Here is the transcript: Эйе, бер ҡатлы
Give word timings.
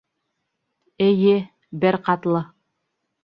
Эйе, 1.07 1.35
бер 1.83 1.99
ҡатлы 2.09 2.45